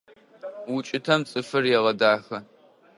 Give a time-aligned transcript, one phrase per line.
[0.73, 2.37] УкӀытэм цӀыфыр егъэдахэ.